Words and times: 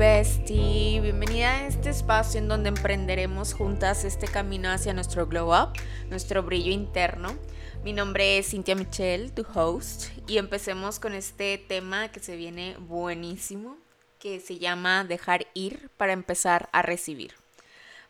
bestie, 0.00 0.98
bienvenida 1.02 1.50
a 1.50 1.66
este 1.66 1.90
espacio 1.90 2.40
en 2.40 2.48
donde 2.48 2.70
emprenderemos 2.70 3.52
juntas 3.52 4.06
este 4.06 4.28
camino 4.28 4.70
hacia 4.70 4.94
nuestro 4.94 5.26
glow 5.26 5.52
up, 5.52 5.74
nuestro 6.08 6.42
brillo 6.42 6.72
interno. 6.72 7.36
Mi 7.84 7.92
nombre 7.92 8.38
es 8.38 8.48
Cintia 8.48 8.74
Michelle, 8.74 9.28
tu 9.28 9.44
host, 9.54 10.06
y 10.26 10.38
empecemos 10.38 11.00
con 11.00 11.12
este 11.12 11.58
tema 11.58 12.10
que 12.10 12.20
se 12.20 12.36
viene 12.36 12.76
buenísimo, 12.78 13.76
que 14.18 14.40
se 14.40 14.58
llama 14.58 15.04
dejar 15.04 15.48
ir 15.52 15.90
para 15.98 16.14
empezar 16.14 16.70
a 16.72 16.80
recibir. 16.80 17.34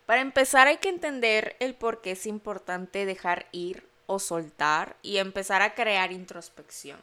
Para 0.05 0.21
empezar 0.21 0.67
hay 0.67 0.77
que 0.77 0.87
entender 0.87 1.57
el 1.59 1.75
por 1.75 1.99
qué 1.99 2.11
es 2.11 2.25
importante 2.25 3.05
dejar 3.05 3.47
ir 3.51 3.85
o 4.05 4.19
soltar 4.19 4.95
y 5.01 5.17
empezar 5.17 5.61
a 5.61 5.75
crear 5.75 6.13
introspección. 6.13 6.99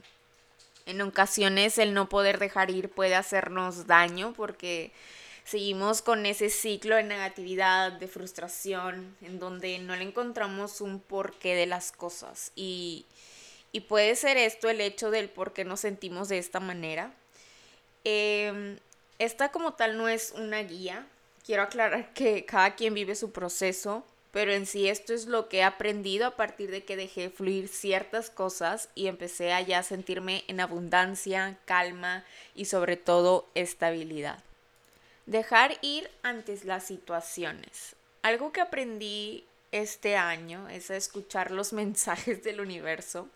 En 0.89 1.03
ocasiones 1.03 1.77
el 1.77 1.93
no 1.93 2.09
poder 2.09 2.39
dejar 2.39 2.71
ir 2.71 2.89
puede 2.89 3.15
hacernos 3.15 3.87
daño 3.87 4.33
porque 4.35 4.91
seguimos 5.45 6.01
con 6.01 6.25
ese 6.25 6.49
ciclo 6.49 6.97
de 6.97 7.03
negatividad, 7.03 7.93
de 7.93 8.09
frustración, 8.09 9.15
en 9.21 9.39
donde 9.39 9.79
no 9.81 9.95
le 9.97 10.05
encontramos 10.05 10.81
un 10.81 10.99
porqué 10.99 11.55
de 11.55 11.67
las 11.67 11.93
cosas. 11.93 12.53
Y, 12.57 13.05
puede 13.87 14.17
ser 14.17 14.39
esto 14.39 14.71
el 14.71 14.81
hecho 14.81 15.11
del 15.11 15.29
por 15.29 15.53
qué 15.53 15.67
nos 15.67 15.81
sentimos 15.81 16.31
de 16.31 16.39
esta 16.39 16.59
manera. 16.59 17.13
Em, 18.05 18.79
esta 19.19 19.51
como 19.51 19.75
tal 19.75 19.99
no 19.99 20.09
es 20.09 20.33
una 20.37 20.63
guía. 20.63 21.07
Quiero 21.45 21.65
aclarar 21.65 22.15
que 22.15 22.47
cada 22.47 22.75
quien 22.77 22.95
vive 22.95 23.15
su 23.15 23.31
proceso 23.31 24.07
pero 24.33 24.53
en 24.53 24.67
sí 24.67 24.89
esto 24.89 25.15
es 25.15 25.27
lo 25.27 25.49
que 25.49 25.59
he 25.59 25.63
aprendido 25.63 26.27
a 26.27 26.37
partir 26.37 26.71
de 26.71 26.85
que 26.85 26.97
dejé 26.97 27.31
fluir 27.31 27.69
ciertas 27.69 28.31
cosas 28.31 28.89
y 28.95 29.07
empecé 29.07 29.53
a 29.53 29.61
ya 29.61 29.83
sentirme 29.83 30.45
en 30.49 30.61
abundancia, 30.61 31.57
calma 31.65 32.25
y 32.55 32.67
sobre 32.67 32.97
todo 32.97 33.49
estabilidad. 33.55 34.43
Dejar 35.27 35.79
ir 35.83 36.11
ante 36.23 36.59
las 36.65 36.85
situaciones. 36.85 37.97
Algo 38.23 38.53
que 38.53 38.61
aprendí 38.61 39.45
este 39.73 40.17
año 40.17 40.69
es 40.69 40.91
a 40.91 40.97
escuchar 40.97 41.51
los 41.51 41.73
mensajes 41.75 42.43
del 42.43 42.61
universo. 42.61 43.29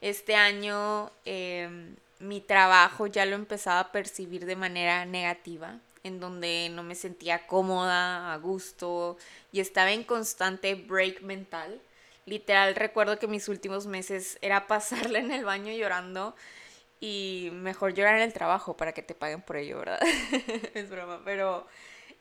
Este 0.00 0.36
año 0.36 1.10
em, 1.24 1.96
mi 2.20 2.40
trabajo 2.40 3.06
ya 3.06 3.26
lo 3.26 3.34
empezaba 3.34 3.80
a 3.80 3.92
percibir 3.92 4.46
de 4.46 4.56
manera 4.56 5.04
negativa 5.04 5.78
en 6.08 6.20
donde 6.20 6.70
no 6.72 6.82
me 6.82 6.94
sentía 6.94 7.46
cómoda, 7.46 8.32
a 8.32 8.36
gusto 8.38 9.16
y 9.52 9.60
estaba 9.60 9.92
en 9.92 10.04
constante 10.04 10.74
break 10.74 11.22
mental. 11.22 11.80
Literal 12.26 12.74
recuerdo 12.74 13.18
que 13.18 13.26
mis 13.26 13.48
últimos 13.48 13.86
meses 13.86 14.38
era 14.42 14.66
pasarla 14.66 15.20
en 15.20 15.30
el 15.30 15.44
baño 15.44 15.72
llorando 15.72 16.34
y 17.00 17.50
mejor 17.52 17.94
llorar 17.94 18.16
en 18.16 18.22
el 18.22 18.32
trabajo 18.32 18.76
para 18.76 18.92
que 18.92 19.02
te 19.02 19.14
paguen 19.14 19.42
por 19.42 19.56
ello, 19.56 19.78
¿verdad? 19.78 20.00
es 20.74 20.90
broma, 20.90 21.20
pero 21.24 21.66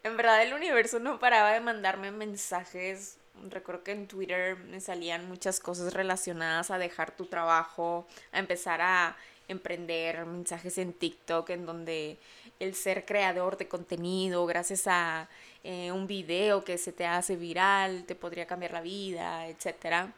en 0.03 0.16
verdad 0.16 0.41
el 0.44 0.53
universo 0.53 0.99
no 0.99 1.19
paraba 1.19 1.51
de 1.53 1.59
mandarme 1.59 2.11
mensajes. 2.11 3.17
Recuerdo 3.49 3.83
que 3.83 3.91
en 3.91 4.07
Twitter 4.07 4.55
me 4.55 4.79
salían 4.81 5.27
muchas 5.27 5.59
cosas 5.59 5.94
relacionadas 5.94 6.72
a 6.72 6.77
dejar 6.77 7.11
tu 7.11 7.25
trabajo, 7.25 8.07
a 8.31 8.39
empezar 8.39 8.81
a 8.81 9.16
emprender, 9.47 10.25
mensajes 10.25 10.77
en 10.77 10.94
TikTok 10.94 11.49
en 11.51 11.66
donde 11.66 12.17
el 12.59 12.75
ser 12.75 13.05
creador 13.05 13.58
de 13.58 13.67
contenido 13.67 14.45
gracias 14.45 14.88
a 14.88 15.27
eh, 15.63 15.91
un 15.91 16.08
video 16.08 16.63
que 16.63 16.77
se 16.77 16.91
te 16.91 17.05
hace 17.05 17.36
viral 17.36 18.05
te 18.05 18.16
podría 18.16 18.47
cambiar 18.47 18.72
la 18.72 18.81
vida, 18.81 19.47
etc. 19.47 20.09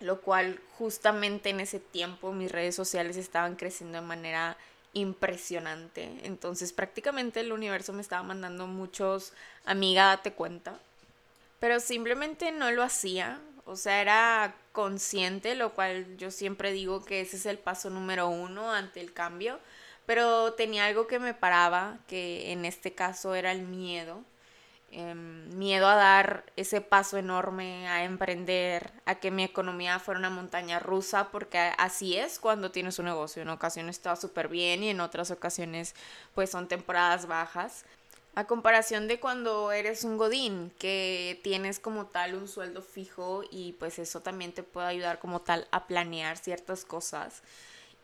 Lo 0.00 0.20
cual 0.20 0.60
justamente 0.78 1.50
en 1.50 1.60
ese 1.60 1.80
tiempo 1.80 2.32
mis 2.32 2.52
redes 2.52 2.74
sociales 2.74 3.16
estaban 3.16 3.56
creciendo 3.56 4.00
de 4.00 4.06
manera 4.06 4.56
impresionante. 4.92 6.08
Entonces 6.22 6.72
prácticamente 6.72 7.40
el 7.40 7.52
universo 7.52 7.92
me 7.92 8.02
estaba 8.02 8.22
mandando 8.22 8.66
muchos, 8.66 9.32
amiga, 9.64 10.06
date 10.06 10.32
cuenta. 10.32 10.78
Pero 11.60 11.80
simplemente 11.80 12.52
no 12.52 12.70
lo 12.70 12.82
hacía. 12.82 13.40
O 13.64 13.74
sea, 13.76 14.00
era 14.00 14.54
consciente, 14.72 15.56
lo 15.56 15.72
cual 15.74 16.16
yo 16.18 16.30
siempre 16.30 16.70
digo 16.70 17.04
que 17.04 17.20
ese 17.22 17.36
es 17.36 17.46
el 17.46 17.58
paso 17.58 17.90
número 17.90 18.28
uno 18.28 18.72
ante 18.72 19.00
el 19.00 19.12
cambio 19.12 19.58
pero 20.06 20.54
tenía 20.54 20.86
algo 20.86 21.06
que 21.06 21.18
me 21.18 21.34
paraba, 21.34 21.98
que 22.08 22.52
en 22.52 22.64
este 22.64 22.94
caso 22.94 23.34
era 23.34 23.52
el 23.52 23.62
miedo. 23.62 24.22
Em, 24.92 25.48
miedo 25.58 25.88
a 25.88 25.96
dar 25.96 26.44
ese 26.56 26.80
paso 26.80 27.18
enorme, 27.18 27.88
a 27.88 28.04
emprender, 28.04 28.92
a 29.04 29.16
que 29.16 29.30
mi 29.32 29.42
economía 29.42 29.98
fuera 29.98 30.20
una 30.20 30.30
montaña 30.30 30.78
rusa, 30.78 31.30
porque 31.30 31.58
así 31.76 32.16
es 32.16 32.38
cuando 32.38 32.70
tienes 32.70 32.98
un 32.98 33.06
negocio. 33.06 33.42
En 33.42 33.48
ocasiones 33.50 33.96
está 33.96 34.14
súper 34.16 34.48
bien 34.48 34.84
y 34.84 34.90
en 34.90 35.00
otras 35.00 35.30
ocasiones 35.30 35.94
pues 36.34 36.50
son 36.50 36.68
temporadas 36.68 37.26
bajas. 37.26 37.84
A 38.36 38.46
comparación 38.46 39.08
de 39.08 39.18
cuando 39.18 39.72
eres 39.72 40.04
un 40.04 40.18
godín, 40.18 40.72
que 40.78 41.40
tienes 41.42 41.80
como 41.80 42.06
tal 42.06 42.34
un 42.34 42.48
sueldo 42.48 42.82
fijo 42.82 43.42
y 43.50 43.72
pues 43.72 43.98
eso 43.98 44.20
también 44.20 44.52
te 44.52 44.62
puede 44.62 44.86
ayudar 44.88 45.18
como 45.18 45.40
tal 45.40 45.66
a 45.72 45.86
planear 45.86 46.36
ciertas 46.36 46.84
cosas. 46.84 47.42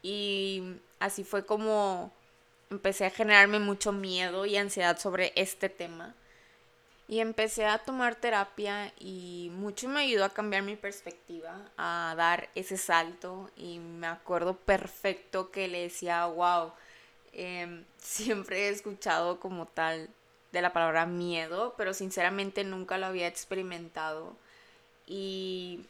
Y 0.03 0.79
así 1.03 1.25
fue 1.25 1.45
como 1.45 2.13
empecé 2.71 3.07
a 3.07 3.11
generarme 3.11 3.59
mucho 3.59 3.93
miedo 3.93 4.47
y 4.47 4.57
ansiedad 4.57 4.99
sobre 4.99 5.33
este 5.37 5.69
tema. 5.69 6.15
Y 7.09 7.21
empecé 7.21 7.67
a 7.67 7.79
tomar 7.79 8.15
terapia 8.15 8.93
y 8.99 9.51
mucho 9.53 9.89
me 9.89 10.01
ayudó 10.01 10.25
a 10.25 10.31
cambiar 10.31 10.63
mi 10.63 10.77
perspectiva, 10.77 11.61
a 11.77 12.15
dar 12.17 12.49
ese 12.55 12.79
salto. 12.79 13.51
Y 13.57 13.79
me 13.81 14.07
acuerdo 14.07 14.57
perfecto 14.57 15.51
que 15.51 15.69
le 15.69 15.83
decía, 15.83 16.25
wow, 16.27 16.73
em, 17.33 17.85
siempre 17.99 18.69
he 18.69 18.69
escuchado 18.71 19.41
como 19.41 19.67
tal 19.67 20.09
de 20.53 20.63
la 20.63 20.73
palabra 20.73 21.05
miedo, 21.07 21.75
pero 21.77 21.95
sinceramente 21.95 22.65
nunca 22.65 22.97
lo 22.97 23.07
había 23.07 23.27
experimentado. 23.27 24.35
Y 25.07 25.81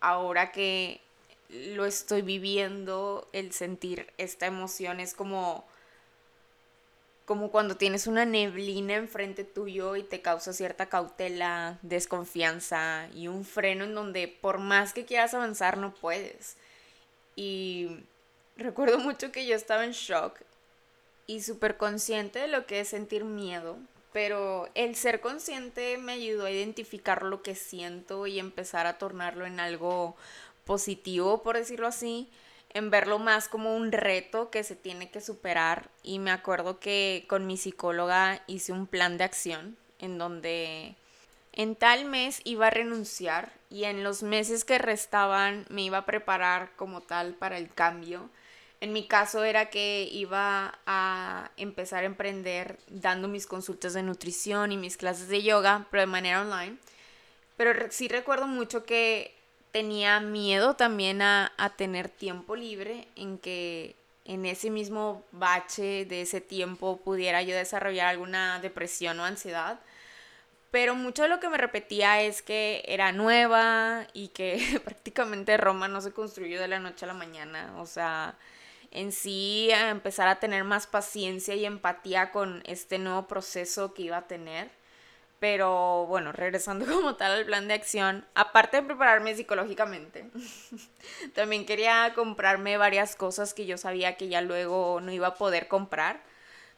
ahora 0.00 0.52
que 0.52 1.00
lo 1.48 1.84
estoy 1.86 2.22
viviendo, 2.22 3.28
el 3.32 3.52
sentir 3.52 4.12
esta 4.18 4.46
emoción 4.46 5.00
es 5.00 5.14
como 5.14 5.64
como 7.26 7.50
cuando 7.50 7.76
tienes 7.76 8.06
una 8.06 8.24
neblina 8.24 8.94
enfrente 8.94 9.42
tuyo 9.42 9.96
y 9.96 10.04
te 10.04 10.22
causa 10.22 10.52
cierta 10.52 10.86
cautela, 10.86 11.78
desconfianza 11.82 13.08
y 13.14 13.26
un 13.26 13.44
freno 13.44 13.84
en 13.84 13.94
donde 13.96 14.28
por 14.28 14.58
más 14.58 14.92
que 14.92 15.04
quieras 15.04 15.34
avanzar 15.34 15.76
no 15.76 15.92
puedes. 15.92 16.56
Y 17.34 17.88
recuerdo 18.56 18.98
mucho 19.00 19.32
que 19.32 19.44
yo 19.44 19.56
estaba 19.56 19.84
en 19.84 19.90
shock 19.90 20.38
y 21.26 21.42
súper 21.42 21.76
consciente 21.76 22.38
de 22.38 22.48
lo 22.48 22.64
que 22.66 22.78
es 22.80 22.88
sentir 22.88 23.24
miedo, 23.24 23.76
pero 24.12 24.68
el 24.74 24.94
ser 24.94 25.20
consciente 25.20 25.98
me 25.98 26.12
ayudó 26.12 26.46
a 26.46 26.50
identificar 26.52 27.24
lo 27.24 27.42
que 27.42 27.56
siento 27.56 28.28
y 28.28 28.38
empezar 28.38 28.86
a 28.86 28.98
tornarlo 28.98 29.46
en 29.46 29.58
algo 29.58 30.16
positivo, 30.66 31.42
por 31.42 31.56
decirlo 31.56 31.86
así, 31.86 32.28
en 32.74 32.90
verlo 32.90 33.18
más 33.18 33.48
como 33.48 33.74
un 33.74 33.92
reto 33.92 34.50
que 34.50 34.62
se 34.64 34.76
tiene 34.76 35.10
que 35.10 35.22
superar. 35.22 35.88
Y 36.02 36.18
me 36.18 36.30
acuerdo 36.30 36.78
que 36.78 37.24
con 37.28 37.46
mi 37.46 37.56
psicóloga 37.56 38.42
hice 38.46 38.72
un 38.72 38.86
plan 38.86 39.16
de 39.16 39.24
acción 39.24 39.78
en 39.98 40.18
donde 40.18 40.94
en 41.52 41.74
tal 41.74 42.04
mes 42.04 42.42
iba 42.44 42.66
a 42.66 42.70
renunciar 42.70 43.50
y 43.70 43.84
en 43.84 44.04
los 44.04 44.22
meses 44.22 44.64
que 44.66 44.76
restaban 44.76 45.64
me 45.70 45.82
iba 45.82 45.98
a 45.98 46.06
preparar 46.06 46.72
como 46.76 47.00
tal 47.00 47.32
para 47.34 47.56
el 47.56 47.72
cambio. 47.72 48.28
En 48.80 48.92
mi 48.92 49.06
caso 49.06 49.42
era 49.42 49.70
que 49.70 50.06
iba 50.12 50.78
a 50.84 51.50
empezar 51.56 52.02
a 52.02 52.06
emprender 52.06 52.78
dando 52.88 53.26
mis 53.26 53.46
consultas 53.46 53.94
de 53.94 54.02
nutrición 54.02 54.70
y 54.70 54.76
mis 54.76 54.98
clases 54.98 55.28
de 55.28 55.42
yoga, 55.42 55.86
pero 55.90 56.02
de 56.02 56.06
manera 56.08 56.42
online. 56.42 56.76
Pero 57.56 57.72
sí 57.90 58.06
recuerdo 58.08 58.46
mucho 58.46 58.84
que 58.84 59.35
tenía 59.76 60.20
miedo 60.20 60.74
también 60.74 61.20
a, 61.20 61.52
tener 61.76 62.08
tiempo 62.08 62.56
libre, 62.56 63.08
en 63.14 63.36
que 63.36 63.94
en 64.24 64.46
ese 64.46 64.70
mismo 64.70 65.22
bache 65.32 66.06
de 66.06 66.22
ese 66.22 66.40
tiempo 66.40 66.96
pudiera 66.96 67.42
yo 67.42 67.54
desarrollar 67.54 68.06
alguna 68.06 68.58
depresión 68.60 69.20
o 69.20 69.26
ansiedad. 69.26 69.78
Pero 70.70 70.94
mucho 70.94 71.24
de 71.24 71.28
lo 71.28 71.40
que 71.40 71.50
me 71.50 71.58
repetía 71.58 72.22
es 72.22 72.40
que 72.40 72.84
era 72.88 73.12
nueva 73.12 74.06
y 74.14 74.28
que 74.28 74.80
prácticamente 74.84 75.58
Roma 75.58 75.88
no 75.88 76.00
se 76.00 76.12
construyó 76.12 76.58
de 76.58 76.68
la 76.68 76.80
noche 76.80 77.04
a 77.04 77.08
la 77.08 77.12
mañana. 77.12 77.74
O 77.76 77.84
sea, 77.84 78.34
en 78.92 79.12
sí 79.12 79.68
empezar 79.70 80.26
a 80.28 80.40
tener 80.40 80.64
más 80.64 80.86
paciencia 80.86 81.54
y 81.54 81.66
empatía 81.66 82.32
con 82.32 82.62
este 82.64 82.98
nuevo 82.98 83.28
proceso 83.28 83.92
que 83.92 84.04
iba 84.04 84.16
a 84.16 84.26
tener. 84.26 84.70
Pero 85.48 86.06
bueno, 86.06 86.32
regresando 86.32 86.86
como 86.92 87.14
tal 87.14 87.30
al 87.30 87.44
plan 87.44 87.68
de 87.68 87.74
acción, 87.74 88.26
aparte 88.34 88.78
de 88.78 88.82
prepararme 88.82 89.36
psicológicamente, 89.36 90.28
también 91.36 91.64
quería 91.64 92.12
comprarme 92.16 92.76
varias 92.78 93.14
cosas 93.14 93.54
que 93.54 93.64
yo 93.64 93.78
sabía 93.78 94.16
que 94.16 94.26
ya 94.26 94.40
luego 94.40 95.00
no 95.00 95.12
iba 95.12 95.28
a 95.28 95.34
poder 95.34 95.68
comprar. 95.68 96.18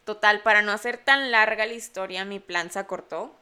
Total, 0.05 0.43
para 0.43 0.61
no 0.61 0.71
hacer 0.71 0.97
tan 0.97 1.31
larga 1.31 1.65
la 1.65 1.73
historia, 1.73 2.25
mi 2.25 2.39
plan 2.39 2.69
se 2.69 2.77
acortó. 2.77 3.35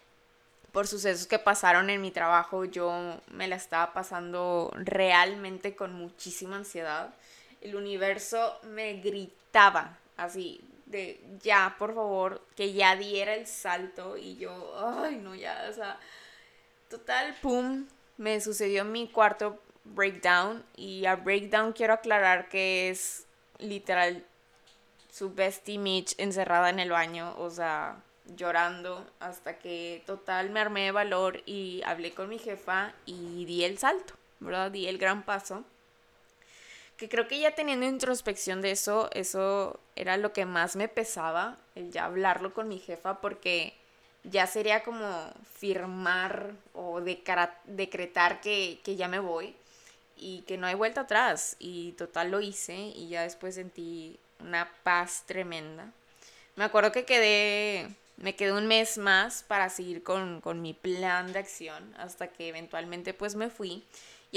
Por 0.71 0.87
sucesos 0.87 1.27
que 1.27 1.39
pasaron 1.39 1.89
en 1.89 2.01
mi 2.01 2.11
trabajo, 2.11 2.63
yo 2.63 3.19
me 3.29 3.49
la 3.49 3.57
estaba 3.57 3.91
pasando 3.91 4.71
realmente 4.75 5.75
con 5.75 5.91
muchísima 5.91 6.55
ansiedad. 6.55 7.13
El 7.59 7.75
universo 7.75 8.57
me 8.63 8.93
gritaba 9.01 9.97
así, 10.15 10.61
de 10.87 11.21
ya, 11.43 11.75
por 11.77 11.93
favor, 11.93 12.41
que 12.55 12.73
ya 12.73 12.95
diera 12.95 13.35
el 13.35 13.45
salto 13.45 14.17
y 14.17 14.37
yo, 14.37 14.73
ay, 15.01 15.17
no, 15.17 15.35
ya, 15.35 15.67
o 15.69 15.73
sea, 15.73 15.99
total, 16.89 17.35
pum, 17.41 17.85
me 18.17 18.41
sucedió 18.41 18.85
mi 18.85 19.07
cuarto 19.07 19.61
breakdown 19.83 20.63
y 20.75 21.05
a 21.05 21.15
breakdown 21.15 21.73
quiero 21.73 21.93
aclarar 21.93 22.49
que 22.49 22.89
es 22.89 23.25
literal 23.59 24.25
su 25.11 25.33
best 25.33 25.67
image 25.69 26.15
encerrada 26.17 26.69
en 26.69 26.79
el 26.79 26.91
baño, 26.91 27.35
o 27.37 27.49
sea, 27.49 27.97
llorando 28.35 29.05
hasta 29.19 29.57
que 29.57 30.03
total 30.05 30.49
me 30.49 30.59
armé 30.59 30.85
de 30.85 30.91
valor 30.91 31.41
y 31.45 31.81
hablé 31.85 32.13
con 32.13 32.29
mi 32.29 32.39
jefa 32.39 32.93
y 33.05 33.45
di 33.45 33.63
el 33.63 33.77
salto, 33.77 34.13
¿verdad? 34.39 34.71
Di 34.71 34.87
el 34.87 34.97
gran 34.97 35.23
paso. 35.23 35.63
Que 36.97 37.07
creo 37.09 37.27
que 37.27 37.39
ya 37.39 37.51
teniendo 37.51 37.85
introspección 37.85 38.61
de 38.61 38.71
eso, 38.71 39.09
eso 39.13 39.79
era 39.95 40.17
lo 40.17 40.33
que 40.33 40.45
más 40.45 40.75
me 40.75 40.87
pesaba, 40.87 41.57
el 41.75 41.91
ya 41.91 42.05
hablarlo 42.05 42.53
con 42.53 42.67
mi 42.67 42.79
jefa, 42.79 43.21
porque 43.21 43.75
ya 44.23 44.47
sería 44.47 44.83
como 44.83 45.31
firmar 45.57 46.53
o 46.73 47.01
decretar 47.01 48.41
que, 48.41 48.79
que 48.83 48.95
ya 48.95 49.07
me 49.07 49.19
voy 49.19 49.55
y 50.15 50.41
que 50.41 50.57
no 50.57 50.67
hay 50.67 50.75
vuelta 50.75 51.01
atrás. 51.01 51.55
Y 51.59 51.91
total 51.93 52.31
lo 52.31 52.41
hice 52.41 52.75
y 52.75 53.09
ya 53.09 53.21
después 53.21 53.55
sentí 53.55 54.19
una 54.39 54.71
paz 54.83 55.23
tremenda. 55.27 55.91
Me 56.55 56.63
acuerdo 56.63 56.91
que 56.91 57.05
quedé 57.05 57.87
me 58.17 58.35
quedé 58.35 58.51
un 58.51 58.67
mes 58.67 58.97
más 58.97 59.43
para 59.43 59.69
seguir 59.69 60.03
con, 60.03 60.41
mi 60.61 60.73
plan 60.73 61.31
de 61.31 61.39
acción 61.39 61.93
hasta 61.97 62.27
que 62.27 62.49
eventualmente 62.49 63.13
pues 63.13 63.35
me 63.35 63.49
fui. 63.49 63.83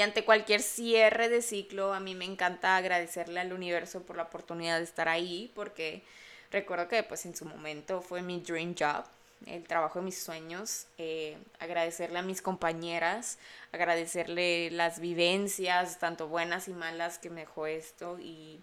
Ante 0.01 0.25
cualquier 0.25 0.63
cierre 0.63 1.29
de 1.29 1.43
ciclo, 1.43 1.93
a 1.93 2.01
mí 2.01 2.15
me 2.15 2.25
encanta 2.25 2.77
agradecerle 2.77 3.41
al 3.41 3.53
universo 3.53 4.03
por 4.03 4.17
la 4.17 4.25
oportunidad 4.25 4.79
de 4.79 4.85
estar 4.85 5.09
ahí, 5.09 5.51
porque 5.55 6.03
recuerdo 6.51 6.89
que 6.89 7.03
pues 7.03 7.27
en 7.27 7.37
su 7.37 7.45
momento 7.45 8.01
fue 8.01 8.23
mi 8.23 8.41
dream 8.41 8.75
job, 8.79 9.05
el 9.47 9.65
trabajo 9.67 9.99
de 9.99 10.05
mis 10.05 10.23
sueños, 10.23 10.87
eh, 10.99 11.39
agradecerle 11.59 12.19
a 12.19 12.23
mis 12.23 12.43
compañeras, 12.43 13.39
agradecerle 13.73 14.71
las 14.71 15.01
vivencias, 15.01 15.99
tanto 15.99 16.29
buenas 16.29 16.69
y 16.69 16.73
malas 16.73 17.19
que 17.19 17.31
me 17.31 17.41
dejó 17.41 17.67
esto. 17.67 18.19
Y, 18.19 18.61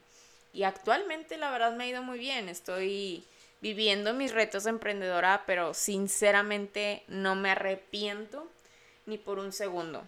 y 0.53 0.63
actualmente 0.63 1.37
la 1.37 1.49
verdad 1.51 1.75
me 1.75 1.85
ha 1.85 1.87
ido 1.87 2.03
muy 2.03 2.19
bien, 2.19 2.49
estoy 2.49 3.25
viviendo 3.59 4.13
mis 4.13 4.33
retos 4.33 4.65
de 4.65 4.71
emprendedora, 4.71 5.43
pero 5.47 5.73
sinceramente 5.73 7.03
no 7.07 7.35
me 7.35 7.51
arrepiento 7.51 8.47
ni 9.05 9.17
por 9.17 9.39
un 9.39 9.51
segundo. 9.51 10.03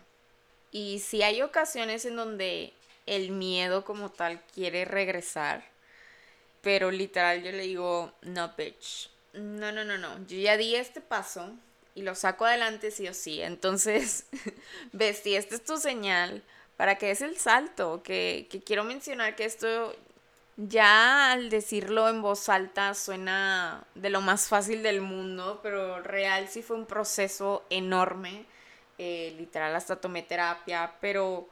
Y 0.71 0.99
si 0.99 1.23
hay 1.23 1.41
ocasiones 1.41 2.05
en 2.05 2.15
donde 2.15 2.73
el 3.05 3.31
miedo 3.31 3.83
como 3.85 4.09
tal 4.09 4.41
quiere 4.53 4.85
regresar, 4.85 5.63
pero 6.61 6.91
literal 6.91 7.43
yo 7.43 7.51
le 7.51 7.63
digo, 7.63 8.13
no, 8.21 8.53
bitch. 8.55 9.09
No, 9.33 9.71
no, 9.71 9.83
no, 9.83 9.97
no. 9.97 10.25
Yo 10.27 10.37
ya 10.37 10.57
di 10.57 10.75
este 10.75 11.01
paso 11.01 11.51
y 11.95 12.01
lo 12.01 12.15
saco 12.15 12.45
adelante 12.45 12.91
sí 12.91 13.07
o 13.07 13.13
sí. 13.13 13.41
Entonces, 13.41 14.25
Bestie, 14.91 15.37
esta 15.37 15.55
es 15.55 15.63
tu 15.63 15.77
señal 15.77 16.43
para 16.77 16.97
que 16.97 17.11
es 17.11 17.21
el 17.21 17.37
salto, 17.37 18.01
que, 18.03 18.47
que 18.49 18.61
quiero 18.61 18.83
mencionar 18.83 19.35
que 19.35 19.45
esto 19.45 19.93
ya 20.55 21.31
al 21.31 21.49
decirlo 21.49 22.09
en 22.09 22.21
voz 22.21 22.49
alta 22.49 22.93
suena 22.93 23.83
de 23.95 24.09
lo 24.09 24.21
más 24.21 24.47
fácil 24.47 24.83
del 24.83 25.01
mundo, 25.01 25.59
pero 25.63 26.01
real 26.01 26.47
sí 26.49 26.61
fue 26.61 26.77
un 26.77 26.85
proceso 26.85 27.65
enorme. 27.69 28.45
Eh, 29.01 29.33
literal 29.37 29.73
hasta 29.77 30.01
tomé 30.01 30.23
terapia, 30.23 30.93
pero 30.99 31.47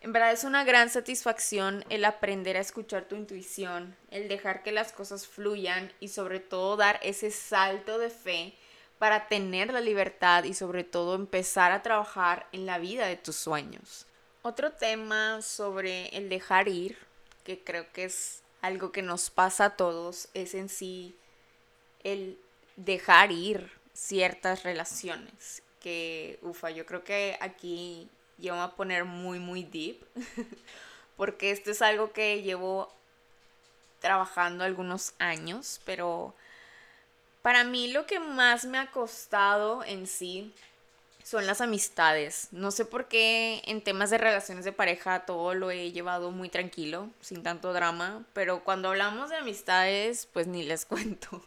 en 0.00 0.12
verdad 0.12 0.32
es 0.32 0.42
una 0.42 0.64
gran 0.64 0.90
satisfacción 0.90 1.84
el 1.90 2.04
aprender 2.04 2.56
a 2.56 2.60
escuchar 2.60 3.04
tu 3.04 3.14
intuición, 3.14 3.96
el 4.10 4.26
dejar 4.26 4.64
que 4.64 4.72
las 4.72 4.90
cosas 4.90 5.24
fluyan 5.24 5.92
y 6.00 6.08
sobre 6.08 6.40
todo 6.40 6.76
dar 6.76 6.98
ese 7.04 7.30
salto 7.30 7.98
de 7.98 8.10
fe 8.10 8.54
para 8.98 9.28
tener 9.28 9.72
la 9.72 9.80
libertad 9.80 10.42
y 10.42 10.54
sobre 10.54 10.82
todo 10.82 11.14
empezar 11.14 11.70
a 11.70 11.82
trabajar 11.82 12.48
en 12.50 12.66
la 12.66 12.78
vida 12.78 13.06
de 13.06 13.16
tus 13.16 13.36
sueños. 13.36 14.06
Otro 14.42 14.72
tema 14.72 15.40
sobre 15.40 16.08
el 16.08 16.28
dejar 16.28 16.66
ir, 16.66 16.98
que 17.44 17.62
creo 17.62 17.86
que 17.92 18.06
es 18.06 18.42
algo 18.60 18.90
que 18.90 19.02
nos 19.02 19.30
pasa 19.30 19.66
a 19.66 19.76
todos 19.76 20.30
es 20.34 20.52
en 20.52 20.68
sí 20.68 21.14
el 22.02 22.40
dejar 22.74 23.30
ir 23.30 23.70
ciertas 23.92 24.64
relaciones. 24.64 25.62
Que, 25.80 26.38
ufa, 26.42 26.70
yo 26.70 26.86
creo 26.86 27.04
que 27.04 27.36
aquí 27.40 28.08
yo 28.38 28.54
me 28.54 28.60
voy 28.60 28.68
a 28.68 28.76
poner 28.76 29.04
muy, 29.04 29.38
muy 29.38 29.62
deep. 29.62 30.04
porque 31.18 31.50
esto 31.50 31.72
es 31.72 31.82
algo 31.82 32.12
que 32.12 32.42
llevo 32.42 32.88
trabajando 34.00 34.62
algunos 34.62 35.14
años, 35.18 35.80
pero 35.84 36.32
para 37.42 37.64
mí 37.64 37.92
lo 37.92 38.06
que 38.06 38.20
más 38.20 38.64
me 38.64 38.78
ha 38.78 38.92
costado 38.92 39.82
en 39.84 40.06
sí 40.06 40.54
son 41.24 41.44
las 41.44 41.60
amistades. 41.60 42.48
No 42.52 42.70
sé 42.70 42.84
por 42.84 43.08
qué 43.08 43.62
en 43.66 43.82
temas 43.82 44.10
de 44.10 44.18
relaciones 44.18 44.64
de 44.64 44.72
pareja 44.72 45.26
todo 45.26 45.54
lo 45.54 45.72
he 45.72 45.90
llevado 45.90 46.30
muy 46.30 46.48
tranquilo, 46.48 47.10
sin 47.20 47.42
tanto 47.42 47.72
drama, 47.72 48.24
pero 48.32 48.62
cuando 48.62 48.88
hablamos 48.88 49.28
de 49.28 49.38
amistades, 49.38 50.28
pues 50.32 50.46
ni 50.46 50.62
les 50.62 50.84
cuento. 50.86 51.42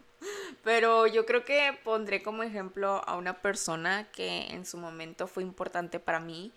Pero 0.63 1.07
yo 1.07 1.25
creo 1.25 1.43
que 1.43 1.77
pondré 1.83 2.21
como 2.21 2.43
ejemplo 2.43 3.01
a 3.07 3.17
una 3.17 3.41
persona 3.41 4.07
que 4.11 4.47
en 4.47 4.65
su 4.65 4.77
momento 4.77 5.27
fue 5.27 5.43
importante 5.43 5.99
para 5.99 6.19
mí 6.19 6.51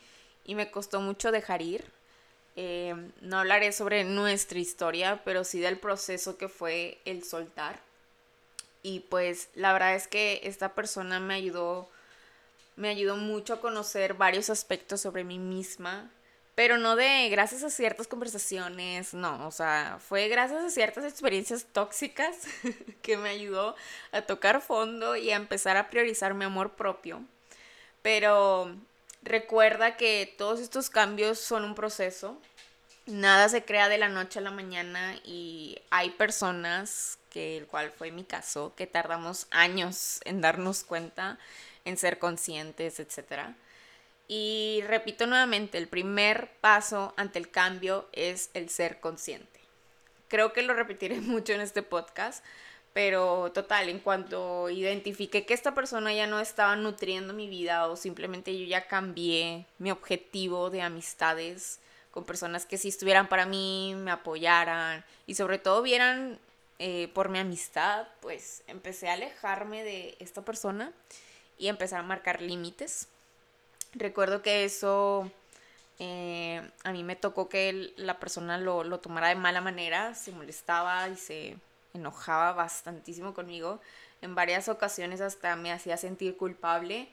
y 0.44 0.55
me 0.55 0.70
costó 0.70 1.00
mucho 1.00 1.32
dejar 1.32 1.62
ir. 1.62 1.84
Eh, 2.56 2.94
no 3.20 3.38
hablaré 3.38 3.72
sobre 3.72 4.05
nuestra 4.05 4.58
historia, 4.58 5.22
pero 5.25 5.44
sí 5.44 5.61
del 5.61 5.78
proceso 5.78 6.37
que 6.37 6.49
fue 6.49 6.99
el 7.05 7.25
soltar. 7.25 7.81
Y 8.82 9.00
pues 9.00 9.49
la 9.55 9.72
verdad 9.72 9.94
es 9.94 10.06
que 10.06 10.40
esta 10.44 10.75
persona 10.75 11.19
me 11.19 11.34
ayudó 11.34 11.88
me 12.76 12.88
ayudó 12.88 13.16
mucho 13.16 13.55
a 13.55 13.61
conocer 13.61 14.14
varios 14.14 14.50
aspectos 14.50 15.00
sobre 15.00 15.25
mí 15.25 15.38
misma, 15.38 16.11
pero 16.55 16.79
no 16.79 16.97
de 16.97 17.29
gracias 17.31 17.62
a 17.65 17.71
ciertas 17.71 18.06
conversaciones, 18.06 19.12
no, 19.12 19.47
o 19.47 19.51
sea, 19.51 19.99
fue 20.01 20.29
gracias 20.29 20.62
a 20.62 20.71
ciertas 20.71 21.05
experiencias 21.05 21.67
tóxicas 21.73 22.37
que 23.03 23.17
me 23.17 23.31
ayudó 23.31 23.75
a 24.12 24.23
tocar 24.23 24.61
fondo 24.61 25.17
y 25.17 25.31
a 25.31 25.37
empezar 25.37 25.77
a 25.77 25.91
priorizar 25.91 26.35
mi 26.35 26.45
amor 26.45 26.75
propio. 26.75 27.23
Pero 28.03 28.75
recuerda 29.23 29.97
que 29.97 30.33
todos 30.39 30.61
estos 30.61 30.91
cambios 30.91 31.41
son 31.41 31.65
un 31.65 31.75
proceso, 31.75 32.39
nada 33.07 33.49
se 33.49 33.65
crea 33.65 33.89
de 33.89 33.99
la 33.99 34.09
noche 34.09 34.39
a 34.39 34.43
la 34.43 34.50
mañana 34.50 35.17
y 35.25 35.79
hay 35.91 36.11
personas, 36.11 37.19
que 37.31 37.57
el 37.57 37.67
cual 37.67 37.91
fue 37.91 38.12
mi 38.12 38.23
caso, 38.23 38.75
que 38.77 38.87
tardamos 38.87 39.49
años 39.50 40.21
en 40.25 40.40
darnos 40.40 40.85
cuenta 40.85 41.38
en 41.85 41.97
ser 41.97 42.19
conscientes, 42.19 43.00
etc. 43.00 43.55
Y 44.26 44.83
repito 44.87 45.26
nuevamente, 45.26 45.78
el 45.78 45.88
primer 45.88 46.50
paso 46.61 47.12
ante 47.16 47.38
el 47.38 47.50
cambio 47.50 48.09
es 48.12 48.50
el 48.54 48.71
ser 48.71 49.00
consciente. 49.00 49.61
Creo 50.28 50.52
que 50.52 50.62
lo 50.62 50.75
repetiré 50.75 51.21
mucho 51.21 51.52
en 51.52 51.61
este 51.61 51.83
podcast, 51.83 52.45
pero 52.93 53.50
total, 53.52 53.88
en 53.88 53.99
cuanto 53.99 54.71
identifiqué 54.71 55.45
que 55.45 55.54
esta 55.54 55.75
persona 55.75 56.14
ya 56.14 56.26
no 56.26 56.40
estaba 56.40 56.76
nutriendo 56.76 57.35
mi 57.35 57.49
vida 57.49 57.88
o 57.88 57.97
simplemente 57.97 58.57
yo 58.59 58.64
ya 58.66 58.87
cambié 58.87 59.66
mi 59.78 59.90
objetivo 59.90 60.71
de 60.71 60.81
amistades 60.81 61.81
con 62.12 62.25
personas 62.25 62.64
que 62.64 62.78
sí 62.78 62.88
estuvieran 62.88 63.28
para 63.28 63.45
mí, 63.45 63.95
me 63.97 64.12
apoyaran 64.12 65.04
y 65.26 65.35
sobre 65.35 65.59
todo 65.59 65.83
vieran 65.83 66.38
eh, 66.78 67.09
por 67.12 67.28
mi 67.28 67.40
amistad, 67.40 68.07
pues 68.21 68.62
empecé 68.69 69.09
a 69.09 69.14
alejarme 69.14 69.83
de 69.83 70.16
esta 70.21 70.43
persona 70.43 70.93
y 71.59 71.66
empezar 71.66 71.99
a 71.99 72.04
marcar 72.04 72.40
límites. 72.40 73.09
Recuerdo 73.95 74.43
que 74.43 74.65
eso 74.65 75.31
eh, 75.99 76.61
a 76.83 76.93
mí 76.93 77.05
me 77.05 77.17
tocó 77.17 77.49
que 77.49 77.93
la 77.97 78.19
persona 78.19 78.59
lo, 78.59 78.83
lo, 78.85 78.99
tomara 79.01 79.29
de 79.29 79.37
mala 79.37 79.61
manera, 79.61 80.15
se 80.15 80.33
molestaba 80.33 81.09
y 81.09 81.17
se 81.17 81.57
enojaba 81.95 82.53
bastantísimo 82.53 83.35
conmigo. 83.35 83.81
En 84.21 84.35
varias 84.35 84.69
ocasiones 84.69 85.21
hasta 85.21 85.55
me 85.57 85.73
hacía 85.73 85.97
sentir 85.97 86.37
culpable, 86.37 87.09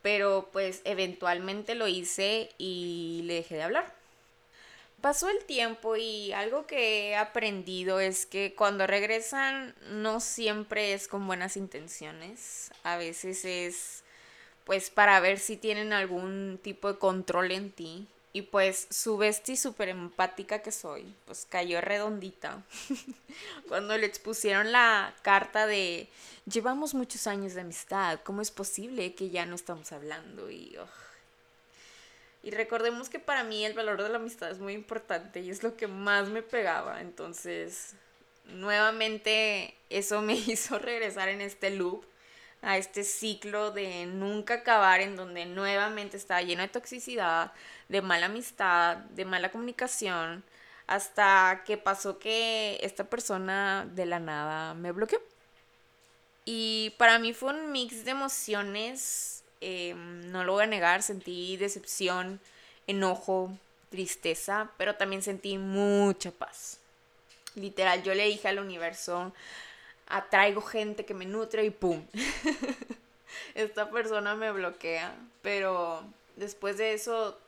pero 0.00 0.48
pues 0.52 0.80
eventualmente 0.84 1.74
lo 1.74 1.86
hice 1.86 2.50
y 2.58 3.22
le 3.24 3.34
dejé 3.34 3.56
de 3.56 3.62
hablar. 3.64 3.94
Pasó 5.02 5.28
el 5.28 5.44
tiempo 5.44 5.96
y 5.96 6.32
algo 6.32 6.66
que 6.66 7.10
he 7.10 7.16
aprendido 7.16 7.98
es 7.98 8.24
que 8.24 8.54
cuando 8.54 8.86
regresan 8.86 9.74
no 9.90 10.20
siempre 10.20 10.94
es 10.94 11.08
con 11.08 11.26
buenas 11.26 11.56
intenciones, 11.56 12.70
a 12.84 12.96
veces 12.96 13.44
es 13.44 14.01
pues 14.64 14.90
para 14.90 15.20
ver 15.20 15.38
si 15.38 15.56
tienen 15.56 15.92
algún 15.92 16.58
tipo 16.62 16.92
de 16.92 16.98
control 16.98 17.50
en 17.52 17.70
ti 17.70 18.06
y 18.32 18.42
pues 18.42 18.86
su 18.90 19.18
bestia 19.18 19.56
súper 19.56 19.90
empática 19.90 20.60
que 20.60 20.72
soy, 20.72 21.14
pues 21.26 21.46
cayó 21.48 21.80
redondita. 21.80 22.62
Cuando 23.68 23.96
le 23.98 24.06
expusieron 24.06 24.72
la 24.72 25.14
carta 25.22 25.66
de 25.66 26.08
llevamos 26.46 26.94
muchos 26.94 27.26
años 27.26 27.54
de 27.54 27.60
amistad, 27.60 28.20
¿cómo 28.24 28.40
es 28.40 28.50
posible 28.50 29.14
que 29.14 29.30
ya 29.30 29.46
no 29.46 29.54
estamos 29.54 29.92
hablando? 29.92 30.50
Y 30.50 30.76
y 32.42 32.50
recordemos 32.50 33.08
que 33.08 33.20
para 33.20 33.44
mí 33.44 33.64
el 33.64 33.72
valor 33.72 34.02
de 34.02 34.08
la 34.08 34.16
amistad 34.16 34.50
es 34.50 34.58
muy 34.58 34.72
importante 34.72 35.40
y 35.40 35.50
es 35.50 35.62
lo 35.62 35.76
que 35.76 35.86
más 35.86 36.28
me 36.28 36.42
pegaba. 36.42 37.00
Entonces, 37.00 37.94
nuevamente 38.46 39.74
eso 39.90 40.22
me 40.22 40.34
hizo 40.46 40.78
regresar 40.78 41.28
en 41.28 41.40
este 41.40 41.70
loop, 41.70 42.04
a 42.62 42.78
este 42.78 43.04
ciclo 43.04 43.72
de 43.72 44.06
nunca 44.06 44.54
acabar 44.54 45.00
en 45.00 45.16
donde 45.16 45.46
nuevamente 45.46 46.16
estaba 46.16 46.42
lleno 46.42 46.62
de 46.62 46.68
toxicidad, 46.68 47.52
de 47.88 48.02
mala 48.02 48.26
amistad, 48.26 48.96
de 48.96 49.24
mala 49.24 49.50
comunicación, 49.50 50.44
hasta 50.86 51.62
que 51.66 51.76
pasó 51.76 52.18
que 52.18 52.78
esta 52.82 53.04
persona 53.04 53.86
de 53.94 54.06
la 54.06 54.20
nada 54.20 54.74
me 54.74 54.92
bloqueó. 54.92 55.20
Y 56.44 56.94
para 56.98 57.18
mí 57.18 57.32
fue 57.34 57.52
un 57.52 57.72
mix 57.72 58.04
de 58.04 58.12
emociones, 58.12 59.42
em, 59.60 60.30
no 60.30 60.44
lo 60.44 60.52
voy 60.54 60.64
a 60.64 60.66
negar, 60.66 61.02
sentí 61.02 61.56
decepción, 61.56 62.40
enojo, 62.86 63.56
tristeza, 63.90 64.70
pero 64.76 64.96
también 64.96 65.22
sentí 65.22 65.58
mucha 65.58 66.30
paz. 66.30 66.78
Literal, 67.54 68.02
yo 68.02 68.14
le 68.14 68.26
dije 68.26 68.48
al 68.48 68.58
universo, 68.58 69.32
atraigo 70.12 70.60
gente 70.60 71.06
que 71.06 71.14
me 71.14 71.24
nutre 71.24 71.64
y 71.64 71.70
¡pum! 71.70 72.04
Esta 73.54 73.90
persona 73.90 74.34
me 74.34 74.52
bloquea, 74.52 75.16
pero 75.40 76.04
después 76.36 76.76
de 76.76 76.92
eso 76.92 77.38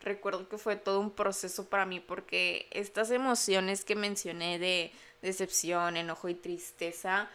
recuerdo 0.00 0.48
que 0.48 0.56
fue 0.56 0.76
todo 0.76 1.00
un 1.00 1.10
proceso 1.10 1.66
para 1.66 1.86
mí 1.86 1.98
porque 1.98 2.68
estas 2.70 3.10
emociones 3.10 3.84
que 3.84 3.96
mencioné 3.96 4.60
de 4.60 4.92
decepción, 5.22 5.96
enojo 5.96 6.28
y 6.28 6.34
tristeza 6.34 7.28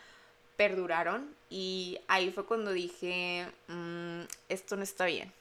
perduraron 0.56 1.36
y 1.50 2.00
ahí 2.08 2.32
fue 2.32 2.46
cuando 2.46 2.72
dije, 2.72 3.52
mm, 3.68 4.22
esto 4.48 4.78
no 4.78 4.84
está 4.84 5.06
bien. 5.06 5.34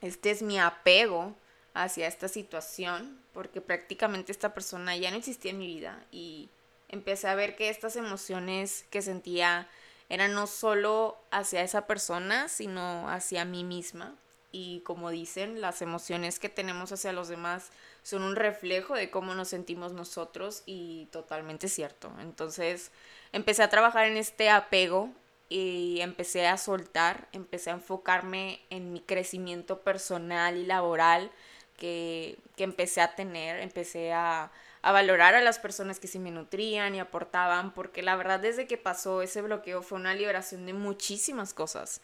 Este 0.00 0.30
es 0.30 0.42
mi 0.42 0.60
apego 0.60 1.34
hacia 1.74 2.06
esta 2.06 2.28
situación 2.28 3.20
porque 3.32 3.60
prácticamente 3.60 4.30
esta 4.30 4.54
persona 4.54 4.96
ya 4.96 5.10
no 5.10 5.16
existía 5.16 5.50
en 5.50 5.58
mi 5.58 5.66
vida 5.66 6.04
y 6.12 6.48
empecé 6.90 7.28
a 7.28 7.34
ver 7.34 7.56
que 7.56 7.70
estas 7.70 7.96
emociones 7.96 8.84
que 8.90 9.00
sentía 9.00 9.68
eran 10.08 10.34
no 10.34 10.46
solo 10.46 11.16
hacia 11.30 11.62
esa 11.62 11.86
persona, 11.86 12.48
sino 12.48 13.08
hacia 13.08 13.44
mí 13.44 13.64
misma. 13.64 14.16
Y 14.52 14.80
como 14.80 15.10
dicen, 15.10 15.60
las 15.60 15.80
emociones 15.80 16.40
que 16.40 16.48
tenemos 16.48 16.90
hacia 16.90 17.12
los 17.12 17.28
demás 17.28 17.70
son 18.02 18.22
un 18.22 18.34
reflejo 18.34 18.94
de 18.94 19.08
cómo 19.08 19.34
nos 19.36 19.48
sentimos 19.48 19.92
nosotros 19.92 20.64
y 20.66 21.06
totalmente 21.12 21.68
cierto. 21.68 22.10
Entonces 22.20 22.90
empecé 23.32 23.62
a 23.62 23.70
trabajar 23.70 24.06
en 24.06 24.16
este 24.16 24.50
apego 24.50 25.10
y 25.48 26.00
empecé 26.00 26.48
a 26.48 26.56
soltar, 26.56 27.28
empecé 27.32 27.70
a 27.70 27.74
enfocarme 27.74 28.60
en 28.70 28.92
mi 28.92 29.00
crecimiento 29.00 29.82
personal 29.82 30.56
y 30.56 30.66
laboral 30.66 31.30
que, 31.76 32.36
que 32.56 32.64
empecé 32.64 33.00
a 33.00 33.14
tener, 33.14 33.60
empecé 33.60 34.12
a, 34.12 34.50
a 34.82 34.92
valorar 34.92 35.34
a 35.34 35.42
las 35.42 35.58
personas 35.58 36.00
que 36.00 36.08
sí 36.08 36.18
me 36.18 36.30
nutrían 36.30 36.94
y 36.94 37.00
aportaban, 37.00 37.72
porque 37.72 38.02
la 38.02 38.16
verdad 38.16 38.40
desde 38.40 38.66
que 38.66 38.78
pasó 38.78 39.22
ese 39.22 39.42
bloqueo 39.42 39.82
fue 39.82 39.98
una 39.98 40.14
liberación 40.14 40.66
de 40.66 40.72
muchísimas 40.72 41.52
cosas 41.52 42.00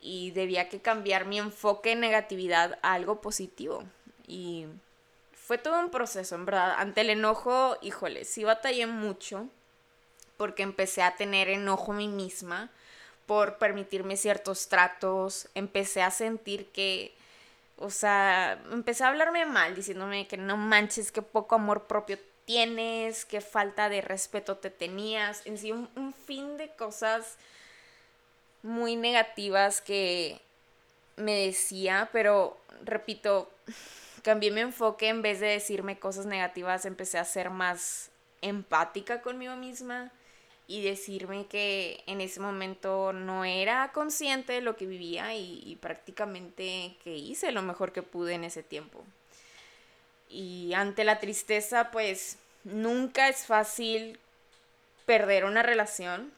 y 0.00 0.30
debía 0.32 0.68
que 0.68 0.80
cambiar 0.80 1.26
mi 1.26 1.38
enfoque 1.38 1.92
en 1.92 2.00
negatividad 2.00 2.78
a 2.82 2.94
algo 2.94 3.20
positivo. 3.20 3.84
Y 4.26 4.66
fue 5.32 5.58
todo 5.58 5.78
un 5.80 5.90
proceso, 5.90 6.34
en 6.34 6.46
verdad. 6.46 6.74
Ante 6.78 7.02
el 7.02 7.10
enojo, 7.10 7.76
híjole, 7.82 8.24
sí 8.24 8.44
batallé 8.44 8.86
mucho 8.86 9.48
porque 10.36 10.62
empecé 10.62 11.02
a 11.02 11.16
tener 11.16 11.48
enojo 11.48 11.92
a 11.92 11.96
mí 11.96 12.08
misma 12.08 12.70
por 13.26 13.58
permitirme 13.58 14.16
ciertos 14.16 14.68
tratos, 14.68 15.48
empecé 15.54 16.02
a 16.02 16.10
sentir 16.10 16.70
que 16.70 17.14
o 17.76 17.90
sea, 17.90 18.62
empecé 18.70 19.04
a 19.04 19.08
hablarme 19.08 19.46
mal, 19.46 19.74
diciéndome 19.74 20.26
que 20.26 20.36
no 20.36 20.56
manches, 20.56 21.12
que 21.12 21.22
poco 21.22 21.56
amor 21.56 21.86
propio 21.86 22.18
tienes, 22.44 23.24
qué 23.24 23.40
falta 23.40 23.88
de 23.88 24.00
respeto 24.00 24.56
te 24.56 24.70
tenías, 24.70 25.46
en 25.46 25.58
sí 25.58 25.72
un, 25.72 25.88
un 25.96 26.12
fin 26.12 26.56
de 26.56 26.68
cosas 26.74 27.36
muy 28.62 28.96
negativas 28.96 29.80
que 29.80 30.40
me 31.16 31.46
decía, 31.46 32.08
pero 32.12 32.56
repito, 32.84 33.50
cambié 34.22 34.50
mi 34.50 34.60
enfoque 34.60 35.08
en 35.08 35.22
vez 35.22 35.40
de 35.40 35.48
decirme 35.48 35.98
cosas 35.98 36.26
negativas, 36.26 36.84
empecé 36.84 37.18
a 37.18 37.24
ser 37.24 37.50
más 37.50 38.10
empática 38.40 39.22
conmigo 39.22 39.56
misma 39.56 40.12
y 40.66 40.82
decirme 40.82 41.46
que 41.46 42.02
en 42.06 42.20
ese 42.20 42.40
momento 42.40 43.12
no 43.12 43.44
era 43.44 43.92
consciente 43.92 44.54
de 44.54 44.60
lo 44.62 44.76
que 44.76 44.86
vivía 44.86 45.34
y, 45.34 45.76
prácticamente 45.80 46.96
que 47.04 47.14
hice 47.14 47.52
lo 47.52 47.62
mejor 47.62 47.92
que 47.92 48.02
pude 48.02 48.34
en 48.34 48.44
ese 48.44 48.62
tiempo. 48.62 49.04
Y 50.28 50.72
ante 50.74 51.04
la 51.04 51.20
tristeza, 51.20 51.90
pues 51.90 52.38
nunca 52.64 53.28
es 53.28 53.46
fácil 53.46 54.18
perder 55.04 55.44
una 55.44 55.62
relación, 55.62 56.32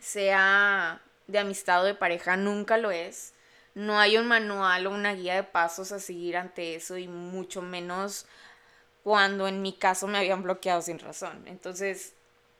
sea 0.00 1.00
de 1.26 1.38
amistad 1.38 1.82
o 1.82 1.84
de 1.84 1.94
pareja, 1.94 2.36
nunca 2.36 2.78
lo 2.78 2.92
es. 2.92 3.32
No 3.74 3.98
hay 3.98 4.16
un 4.16 4.28
manual 4.28 4.86
o 4.86 4.90
una 4.90 5.14
guía 5.14 5.34
de 5.34 5.42
pasos 5.42 5.90
a 5.90 5.98
seguir 5.98 6.36
ante 6.36 6.76
eso 6.76 6.96
y 6.96 7.08
mucho 7.08 7.62
menos 7.62 8.26
cuando 9.02 9.48
en 9.48 9.60
mi 9.60 9.72
caso 9.72 10.06
me 10.06 10.18
habían 10.18 10.44
bloqueado 10.44 10.80
sin 10.82 11.00
razón. 11.00 11.42
Entonces, 11.48 12.14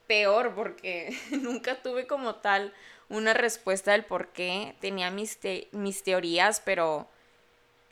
peor 0.07 0.53
porque 0.55 1.17
nunca 1.31 1.81
tuve 1.81 2.07
como 2.07 2.35
tal 2.35 2.73
una 3.09 3.33
respuesta 3.33 3.91
del 3.91 4.05
por 4.05 4.29
qué. 4.29 4.75
Tenía 4.79 5.11
mis, 5.11 5.39
mis 5.71 6.03
teorías, 6.03 6.61
pero 6.63 7.07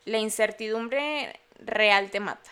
la 0.05 0.17
incertidumbre 0.17 1.39
real 1.59 2.11
te 2.11 2.19
mata. 2.19 2.51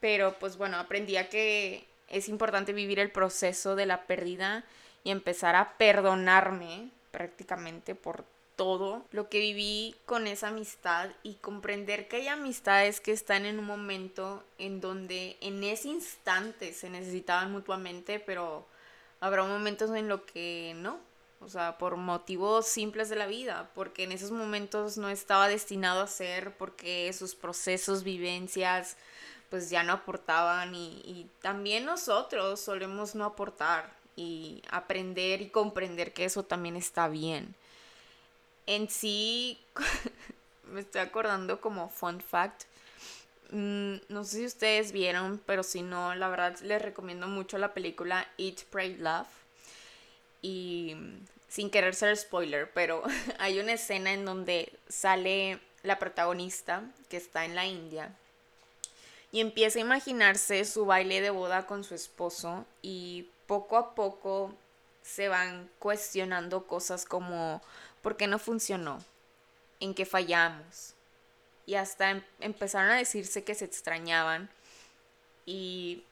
Pero 0.00 0.38
pues 0.38 0.56
bueno, 0.56 0.78
aprendí 0.78 1.16
a 1.16 1.28
que 1.28 1.86
es 2.08 2.28
importante 2.28 2.72
vivir 2.72 2.98
el 2.98 3.10
proceso 3.10 3.76
de 3.76 3.86
la 3.86 4.06
pérdida 4.06 4.64
y 5.04 5.10
empezar 5.10 5.56
a 5.56 5.76
perdonarme 5.76 6.90
prácticamente 7.10 7.94
por 7.94 8.24
todo 8.56 9.04
lo 9.12 9.28
que 9.28 9.38
viví 9.38 9.94
con 10.04 10.26
esa 10.26 10.48
amistad 10.48 11.10
y 11.22 11.34
comprender 11.34 12.08
que 12.08 12.16
hay 12.16 12.28
amistades 12.28 13.00
que 13.00 13.12
están 13.12 13.46
en 13.46 13.58
un 13.60 13.64
momento 13.64 14.42
en 14.58 14.80
donde 14.80 15.36
en 15.40 15.62
ese 15.62 15.88
instante 15.88 16.72
se 16.72 16.90
necesitaban 16.90 17.52
mutuamente, 17.52 18.18
pero 18.18 18.66
habrá 19.20 19.44
momentos 19.44 19.90
en 19.90 20.08
lo 20.08 20.24
que 20.26 20.74
no, 20.76 20.98
o 21.40 21.48
sea, 21.48 21.78
por 21.78 21.96
motivos 21.96 22.66
simples 22.66 23.08
de 23.08 23.16
la 23.16 23.26
vida, 23.26 23.70
porque 23.74 24.04
en 24.04 24.12
esos 24.12 24.30
momentos 24.30 24.98
no 24.98 25.08
estaba 25.08 25.48
destinado 25.48 26.02
a 26.02 26.06
ser, 26.06 26.56
porque 26.56 27.12
sus 27.12 27.34
procesos, 27.34 28.02
vivencias, 28.02 28.96
pues 29.50 29.70
ya 29.70 29.82
no 29.82 29.92
aportaban 29.92 30.74
y, 30.74 31.00
y 31.04 31.30
también 31.40 31.84
nosotros 31.84 32.60
solemos 32.60 33.14
no 33.14 33.24
aportar 33.24 33.90
y 34.16 34.62
aprender 34.70 35.40
y 35.40 35.48
comprender 35.48 36.12
que 36.12 36.24
eso 36.24 36.42
también 36.42 36.76
está 36.76 37.08
bien. 37.08 37.54
En 38.66 38.90
sí, 38.90 39.58
me 40.64 40.80
estoy 40.80 41.00
acordando 41.00 41.60
como 41.60 41.88
fun 41.88 42.20
fact, 42.20 42.64
no 43.50 44.24
sé 44.24 44.38
si 44.38 44.46
ustedes 44.46 44.92
vieron, 44.92 45.40
pero 45.46 45.62
si 45.62 45.82
no, 45.82 46.14
la 46.14 46.28
verdad 46.28 46.58
les 46.60 46.82
recomiendo 46.82 47.28
mucho 47.28 47.58
la 47.58 47.74
película 47.74 48.26
Eat, 48.38 48.64
Pray, 48.70 48.96
Love. 48.96 49.28
Y 50.42 50.96
sin 51.48 51.70
querer 51.70 51.94
ser 51.94 52.16
spoiler, 52.16 52.70
pero 52.72 53.02
hay 53.38 53.58
una 53.58 53.72
escena 53.72 54.12
en 54.12 54.24
donde 54.24 54.72
sale 54.88 55.60
la 55.82 55.98
protagonista 55.98 56.82
que 57.08 57.16
está 57.16 57.44
en 57.44 57.54
la 57.54 57.66
India 57.66 58.14
y 59.30 59.40
empieza 59.40 59.78
a 59.78 59.82
imaginarse 59.82 60.64
su 60.64 60.86
baile 60.86 61.20
de 61.20 61.30
boda 61.30 61.66
con 61.66 61.84
su 61.84 61.94
esposo 61.94 62.64
y 62.82 63.28
poco 63.46 63.76
a 63.76 63.94
poco 63.94 64.54
se 65.02 65.28
van 65.28 65.68
cuestionando 65.78 66.66
cosas 66.66 67.04
como 67.04 67.62
¿por 68.02 68.16
qué 68.16 68.26
no 68.26 68.38
funcionó? 68.38 69.02
¿En 69.80 69.94
qué 69.94 70.06
fallamos? 70.06 70.94
Y 71.68 71.74
hasta 71.74 72.10
em, 72.10 72.22
empezaron 72.40 72.90
a 72.90 72.96
decirse 72.96 73.44
que 73.44 73.54
se 73.54 73.66
extrañaban. 73.66 74.48
Y 75.44 76.02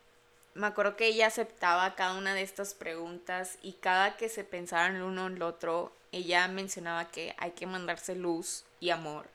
me 0.52 0.66
acuerdo 0.66 0.96
que 0.96 1.06
ella 1.06 1.28
aceptaba 1.28 1.94
cada 1.94 2.18
una 2.18 2.34
de 2.34 2.42
estas 2.42 2.74
preguntas 2.74 3.56
y 3.62 3.72
cada 3.72 4.18
que 4.18 4.28
se 4.28 4.44
pensaban 4.44 4.96
el 4.96 5.02
uno 5.02 5.28
en 5.28 5.36
el 5.36 5.42
otro, 5.42 5.92
ella 6.12 6.46
mencionaba 6.48 7.10
que 7.10 7.34
hay 7.38 7.52
que 7.52 7.66
mandarse 7.66 8.14
luz 8.14 8.64
y 8.80 8.90
amor. 8.90 9.28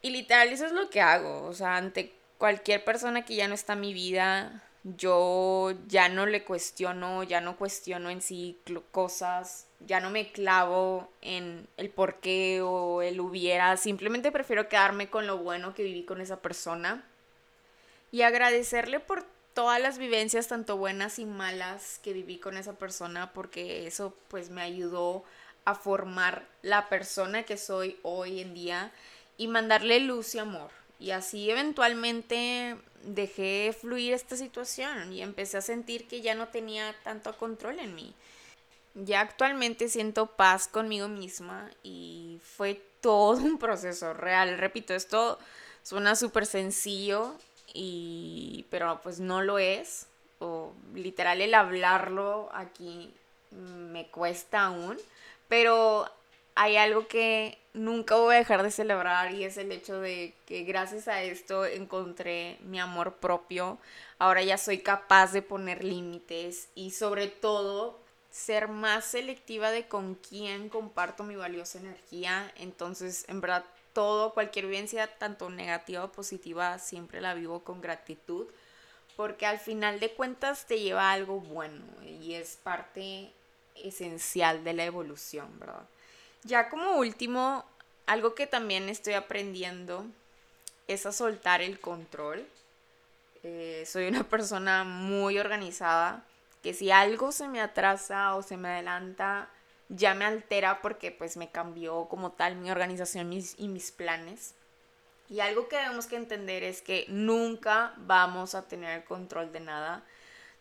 Y 0.00 0.10
literal 0.10 0.48
eso 0.50 0.66
es 0.66 0.72
lo 0.72 0.88
que 0.90 1.00
hago, 1.00 1.44
o 1.44 1.54
sea, 1.54 1.76
ante 1.76 2.14
cualquier 2.38 2.84
persona 2.84 3.24
que 3.24 3.34
ya 3.34 3.48
no 3.48 3.54
está 3.54 3.72
en 3.72 3.80
mi 3.80 3.92
vida, 3.92 4.62
yo 4.84 5.72
ya 5.88 6.08
no 6.08 6.24
le 6.24 6.44
cuestiono, 6.44 7.24
ya 7.24 7.40
no 7.40 7.56
cuestiono 7.56 8.10
en 8.10 8.22
sí 8.22 8.60
cosas, 8.92 9.66
ya 9.86 10.00
no 10.00 10.10
me 10.10 10.30
clavo 10.32 11.08
en 11.22 11.66
el 11.76 11.90
por 11.90 12.16
qué 12.16 12.60
o 12.62 13.02
el 13.02 13.20
hubiera, 13.20 13.76
simplemente 13.76 14.30
prefiero 14.32 14.68
quedarme 14.68 15.08
con 15.08 15.26
lo 15.26 15.38
bueno 15.38 15.74
que 15.74 15.82
viví 15.82 16.04
con 16.04 16.20
esa 16.20 16.40
persona 16.40 17.04
y 18.12 18.22
agradecerle 18.22 19.00
por 19.00 19.24
todas 19.54 19.80
las 19.80 19.98
vivencias, 19.98 20.48
tanto 20.48 20.76
buenas 20.76 21.18
y 21.18 21.26
malas, 21.26 22.00
que 22.02 22.12
viví 22.12 22.38
con 22.38 22.56
esa 22.56 22.74
persona, 22.74 23.32
porque 23.32 23.86
eso 23.86 24.14
pues 24.28 24.50
me 24.50 24.62
ayudó 24.62 25.24
a 25.64 25.74
formar 25.74 26.46
la 26.62 26.88
persona 26.88 27.42
que 27.42 27.56
soy 27.56 27.98
hoy 28.02 28.40
en 28.40 28.54
día 28.54 28.92
y 29.36 29.48
mandarle 29.48 30.00
luz 30.00 30.34
y 30.34 30.38
amor. 30.38 30.70
Y 30.98 31.12
así 31.12 31.50
eventualmente 31.50 32.76
dejé 33.02 33.74
fluir 33.78 34.12
esta 34.12 34.36
situación 34.36 35.12
y 35.12 35.22
empecé 35.22 35.56
a 35.56 35.62
sentir 35.62 36.06
que 36.06 36.20
ya 36.20 36.34
no 36.34 36.48
tenía 36.48 36.94
tanto 37.04 37.36
control 37.36 37.78
en 37.78 37.94
mí. 37.94 38.14
Ya 38.94 39.20
actualmente 39.20 39.88
siento 39.88 40.26
paz 40.26 40.66
conmigo 40.68 41.08
misma 41.08 41.70
y 41.82 42.40
fue 42.42 42.82
todo 43.00 43.36
un 43.36 43.58
proceso 43.58 44.12
real. 44.12 44.58
Repito, 44.58 44.94
esto 44.94 45.38
suena 45.82 46.16
súper 46.16 46.46
sencillo, 46.46 47.34
y, 47.72 48.66
pero 48.70 49.00
pues 49.02 49.20
no 49.20 49.42
lo 49.42 49.58
es. 49.58 50.06
O 50.38 50.72
literal 50.94 51.40
el 51.40 51.54
hablarlo 51.54 52.48
aquí 52.52 53.12
me 53.50 54.06
cuesta 54.08 54.66
aún. 54.66 54.96
Pero 55.48 56.10
hay 56.54 56.76
algo 56.76 57.06
que 57.06 57.58
nunca 57.72 58.16
voy 58.16 58.34
a 58.34 58.38
dejar 58.38 58.62
de 58.62 58.70
celebrar 58.70 59.32
y 59.32 59.44
es 59.44 59.56
el 59.56 59.70
hecho 59.70 60.00
de 60.00 60.34
que 60.46 60.64
gracias 60.64 61.08
a 61.08 61.22
esto 61.22 61.64
encontré 61.64 62.58
mi 62.62 62.80
amor 62.80 63.14
propio. 63.16 63.78
Ahora 64.18 64.42
ya 64.42 64.58
soy 64.58 64.78
capaz 64.78 65.32
de 65.32 65.42
poner 65.42 65.84
límites 65.84 66.68
y 66.74 66.90
sobre 66.90 67.28
todo 67.28 67.99
ser 68.30 68.68
más 68.68 69.04
selectiva 69.04 69.70
de 69.70 69.88
con 69.88 70.14
quién 70.14 70.68
comparto 70.68 71.24
mi 71.24 71.36
valiosa 71.36 71.78
energía. 71.78 72.52
Entonces, 72.56 73.24
en 73.28 73.40
verdad, 73.40 73.64
todo, 73.92 74.32
cualquier 74.34 74.66
vivencia, 74.66 75.06
tanto 75.18 75.50
negativa 75.50 76.04
o 76.04 76.12
positiva, 76.12 76.78
siempre 76.78 77.20
la 77.20 77.34
vivo 77.34 77.64
con 77.64 77.80
gratitud. 77.80 78.46
Porque 79.16 79.46
al 79.46 79.58
final 79.58 80.00
de 80.00 80.12
cuentas 80.12 80.66
te 80.66 80.80
lleva 80.80 81.10
a 81.10 81.12
algo 81.12 81.40
bueno 81.40 81.84
y 82.02 82.34
es 82.34 82.58
parte 82.62 83.32
esencial 83.74 84.64
de 84.64 84.72
la 84.72 84.84
evolución, 84.84 85.58
¿verdad? 85.58 85.86
Ya 86.44 86.70
como 86.70 86.96
último, 86.96 87.64
algo 88.06 88.34
que 88.34 88.46
también 88.46 88.88
estoy 88.88 89.14
aprendiendo 89.14 90.06
es 90.88 91.06
a 91.06 91.12
soltar 91.12 91.60
el 91.60 91.80
control. 91.80 92.46
Eh, 93.42 93.84
soy 93.86 94.08
una 94.08 94.24
persona 94.28 94.84
muy 94.84 95.38
organizada, 95.38 96.24
que 96.62 96.74
si 96.74 96.90
algo 96.90 97.32
se 97.32 97.48
me 97.48 97.60
atrasa 97.60 98.34
o 98.34 98.42
se 98.42 98.56
me 98.56 98.68
adelanta, 98.68 99.48
ya 99.88 100.14
me 100.14 100.24
altera 100.24 100.82
porque 100.82 101.10
pues 101.10 101.36
me 101.36 101.50
cambió 101.50 102.06
como 102.08 102.32
tal 102.32 102.56
mi 102.56 102.70
organización 102.70 103.32
y 103.32 103.68
mis 103.68 103.90
planes. 103.92 104.54
Y 105.28 105.40
algo 105.40 105.68
que 105.68 105.76
debemos 105.76 106.10
entender 106.12 106.64
es 106.64 106.82
que 106.82 107.06
nunca 107.08 107.94
vamos 107.98 108.54
a 108.54 108.66
tener 108.66 109.04
control 109.04 109.52
de 109.52 109.60
nada 109.60 110.04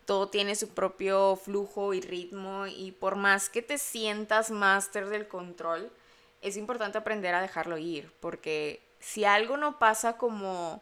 todo 0.09 0.27
tiene 0.27 0.55
su 0.55 0.69
propio 0.69 1.35
flujo 1.35 1.93
y 1.93 2.01
ritmo 2.01 2.65
y 2.65 2.93
por 2.93 3.15
más 3.15 3.47
que 3.47 3.61
te 3.61 3.77
sientas 3.77 4.49
máster 4.49 5.05
del 5.05 5.27
control, 5.27 5.91
es 6.41 6.57
importante 6.57 6.97
aprender 6.97 7.35
a 7.35 7.43
dejarlo 7.43 7.77
ir, 7.77 8.11
porque 8.19 8.81
si 8.99 9.23
algo 9.23 9.55
no 9.55 9.77
pasa 9.77 10.17
como, 10.17 10.81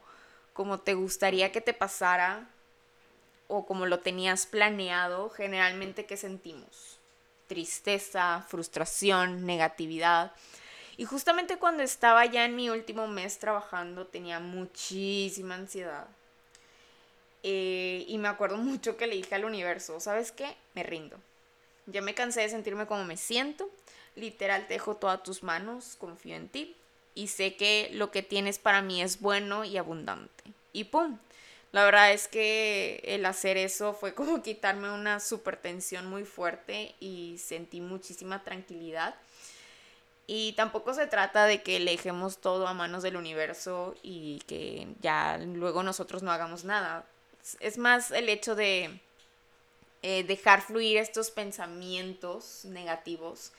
como 0.54 0.80
te 0.80 0.94
gustaría 0.94 1.52
que 1.52 1.60
te 1.60 1.74
pasara 1.74 2.48
o 3.48 3.66
como 3.66 3.86
lo 3.86 4.00
tenías 4.00 4.46
planeado, 4.46 5.30
generalmente 5.30 6.06
¿qué 6.06 6.18
sentimos? 6.18 7.00
Tristeza, 7.48 8.46
frustración, 8.48 9.46
negatividad. 9.46 10.34
Y 10.98 11.06
justamente 11.06 11.58
cuando 11.58 11.84
estaba 11.84 12.26
ya 12.26 12.46
en 12.46 12.56
mi 12.56 12.70
último 12.70 13.08
mes 13.08 13.40
trabajando 13.40 14.08
tenía 14.08 14.40
muchísima 14.40 15.56
ansiedad 15.56 16.08
eh, 17.44 18.04
y 18.08 18.18
me 18.18 18.28
acuerdo 18.28 18.58
mucho 18.58 18.98
que 18.98 19.08
le 19.08 19.16
dije 19.16 19.36
al 19.36 19.46
universo, 19.46 20.00
¿sabes 20.00 20.32
qué? 20.34 20.56
Me 20.74 20.84
rindo. 20.84 21.18
Ya 21.86 22.02
me 22.02 22.14
cansé 22.14 22.42
de 22.42 22.50
sentirme 22.50 22.88
como 22.88 23.06
me 23.06 23.16
siento. 23.16 23.70
Literal, 24.16 24.68
te 24.68 24.74
dejo 24.74 24.96
todas 24.96 25.24
tus 25.24 25.44
manos, 25.44 25.96
confío 25.98 26.36
en 26.36 26.50
ti. 26.50 26.76
Y 27.16 27.28
sé 27.28 27.56
que 27.56 27.90
lo 27.94 28.12
que 28.12 28.22
tienes 28.22 28.60
para 28.60 28.82
mí 28.82 29.02
es 29.02 29.22
bueno 29.22 29.64
y 29.64 29.78
abundante. 29.78 30.44
Y 30.74 30.86
¡pum! 30.86 31.20
La 31.72 31.84
verdad 31.84 32.12
es 32.12 32.28
que 32.28 33.02
el 33.04 33.26
hacer 33.26 33.58
eso 33.58 33.94
fue 33.94 34.14
como 34.14 34.42
quitarme 34.44 34.92
una 34.92 35.20
super 35.20 35.58
tensión 35.58 36.08
muy 36.08 36.24
fuerte 36.24 36.96
y 37.00 37.38
sentí 37.38 37.82
muchísima 37.82 38.44
tranquilidad. 38.44 39.16
Y 40.30 40.54
tampoco 40.54 40.94
se 40.94 41.08
trata 41.08 41.46
de 41.46 41.64
que 41.64 41.80
dejemos 41.80 42.40
todo 42.40 42.68
a 42.68 42.74
manos 42.74 43.02
del 43.02 43.16
universo 43.16 43.96
y 44.04 44.40
que 44.48 44.88
ya 45.00 45.38
luego 45.38 45.84
nosotros 45.84 46.22
no 46.22 46.32
hagamos 46.32 46.66
nada 46.66 47.06
es 47.60 47.78
más 47.78 48.12
el 48.12 48.30
hecho 48.30 48.56
de 48.56 49.00
eh, 50.02 50.24
dejar 50.24 50.62
fluir 50.62 50.98
estos 50.98 51.32
pensamientos 51.32 52.66
negativos 52.66 53.52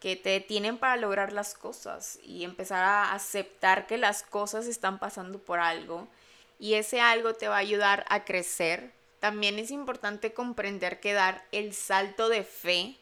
que 0.00 0.16
te 0.16 0.40
tienen 0.40 0.78
para 0.78 0.96
lograr 0.96 1.32
las 1.32 1.54
cosas 1.54 2.18
y 2.24 2.44
empezar 2.44 2.84
a 2.84 3.14
aceptar 3.14 3.86
que 3.86 3.98
las 3.98 4.22
cosas 4.22 4.66
están 4.66 4.98
pasando 4.98 5.38
por 5.38 5.60
algo 5.60 6.08
y 6.62 6.74
ese 6.74 7.00
algo 7.00 7.34
te 7.34 7.48
va 7.48 7.56
a 7.56 7.58
ayudar 7.58 8.04
a 8.08 8.24
crecer. 8.24 8.92
También 9.18 9.58
es 9.58 9.72
importante 9.72 10.32
comprender 10.32 11.00
que 11.00 11.12
dar 11.12 11.44
el 11.50 11.74
salto 11.74 12.28
de 12.28 12.44
fe 12.44 12.96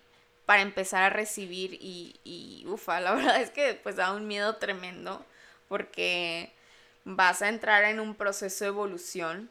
para 0.47 0.63
empezar 0.63 1.03
a 1.03 1.11
recibir 1.11 1.75
y, 1.75 2.19
y 2.25 2.65
ufa, 2.67 3.01
la 3.01 3.13
verdad 3.17 3.39
es 3.43 3.51
que 3.51 3.75
pues 3.75 3.97
da 3.97 4.15
un 4.15 4.27
miedo 4.27 4.57
tremendo 4.57 5.27
porque 5.69 6.51
vas 7.05 7.43
a 7.43 7.51
entrar 7.51 7.85
en 7.85 8.01
un 8.01 8.15
proceso 8.15 8.65
de 8.65 8.69
evolución 8.69 9.51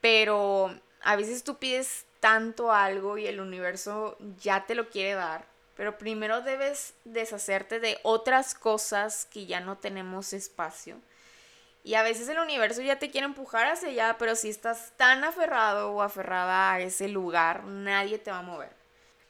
pero 0.00 0.74
a 1.02 1.16
veces 1.16 1.44
tú 1.44 1.58
pides 1.58 2.06
tanto 2.20 2.72
algo 2.72 3.18
y 3.18 3.26
el 3.26 3.40
universo 3.40 4.16
ya 4.40 4.64
te 4.64 4.74
lo 4.74 4.88
quiere 4.88 5.14
dar, 5.14 5.44
pero 5.76 5.98
primero 5.98 6.40
debes 6.40 6.94
deshacerte 7.04 7.78
de 7.78 7.98
otras 8.04 8.54
cosas 8.54 9.26
que 9.26 9.44
ya 9.44 9.60
no 9.60 9.78
tenemos 9.78 10.32
espacio. 10.32 10.96
Y 11.86 11.94
a 11.94 12.02
veces 12.02 12.28
el 12.28 12.40
universo 12.40 12.82
ya 12.82 12.98
te 12.98 13.12
quiere 13.12 13.26
empujar 13.26 13.68
hacia 13.68 13.90
allá, 13.90 14.16
pero 14.18 14.34
si 14.34 14.48
estás 14.48 14.92
tan 14.96 15.22
aferrado 15.22 15.92
o 15.92 16.02
aferrada 16.02 16.72
a 16.72 16.80
ese 16.80 17.06
lugar, 17.06 17.62
nadie 17.62 18.18
te 18.18 18.32
va 18.32 18.40
a 18.40 18.42
mover. 18.42 18.72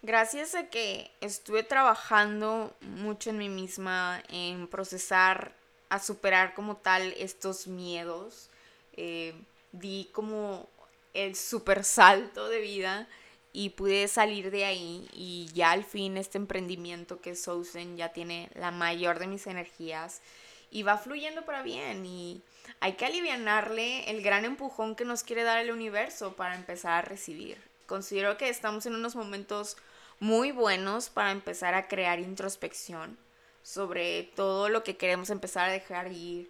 Gracias 0.00 0.54
a 0.54 0.70
que 0.70 1.10
estuve 1.20 1.64
trabajando 1.64 2.74
mucho 2.80 3.28
en 3.28 3.36
mí 3.36 3.50
misma, 3.50 4.22
en 4.30 4.68
procesar, 4.68 5.52
a 5.90 5.98
superar 5.98 6.54
como 6.54 6.78
tal 6.78 7.12
estos 7.18 7.66
miedos, 7.66 8.48
eh, 8.94 9.34
di 9.72 10.08
como 10.14 10.66
el 11.12 11.36
super 11.36 11.84
salto 11.84 12.48
de 12.48 12.62
vida 12.62 13.06
y 13.52 13.68
pude 13.68 14.08
salir 14.08 14.50
de 14.50 14.64
ahí 14.64 15.06
y 15.12 15.50
ya 15.52 15.72
al 15.72 15.84
fin 15.84 16.16
este 16.16 16.38
emprendimiento 16.38 17.20
que 17.20 17.32
es 17.32 17.42
Sousen 17.42 17.98
ya 17.98 18.14
tiene 18.14 18.48
la 18.54 18.70
mayor 18.70 19.18
de 19.18 19.26
mis 19.26 19.46
energías 19.46 20.22
y 20.70 20.82
va 20.82 20.98
fluyendo 20.98 21.44
para 21.44 21.62
bien 21.62 22.04
y 22.06 22.42
hay 22.80 22.94
que 22.94 23.06
alivianarle 23.06 24.10
el 24.10 24.22
gran 24.22 24.44
empujón 24.44 24.96
que 24.96 25.04
nos 25.04 25.22
quiere 25.22 25.42
dar 25.42 25.58
el 25.58 25.70
universo 25.70 26.34
para 26.34 26.54
empezar 26.54 26.92
a 26.92 27.02
recibir. 27.02 27.58
Considero 27.86 28.36
que 28.36 28.48
estamos 28.48 28.86
en 28.86 28.94
unos 28.94 29.16
momentos 29.16 29.76
muy 30.20 30.52
buenos 30.52 31.08
para 31.08 31.30
empezar 31.30 31.74
a 31.74 31.88
crear 31.88 32.18
introspección 32.18 33.18
sobre 33.66 34.22
todo 34.36 34.68
lo 34.68 34.84
que 34.84 34.96
queremos 34.96 35.28
empezar 35.28 35.68
a 35.68 35.72
dejar 35.72 36.12
ir, 36.12 36.48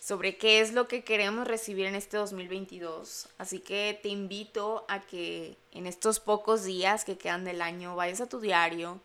sobre 0.00 0.36
qué 0.36 0.60
es 0.60 0.72
lo 0.72 0.86
que 0.86 1.02
queremos 1.02 1.48
recibir 1.48 1.86
en 1.86 1.96
este 1.96 2.16
2022. 2.18 3.28
Así 3.36 3.58
que 3.58 3.98
te 4.00 4.08
invito 4.08 4.84
a 4.88 5.00
que 5.00 5.56
en 5.72 5.88
estos 5.88 6.20
pocos 6.20 6.62
días 6.62 7.04
que 7.04 7.18
quedan 7.18 7.44
del 7.44 7.62
año 7.62 7.96
vayas 7.96 8.20
a 8.20 8.28
tu 8.28 8.38
diario 8.38 9.00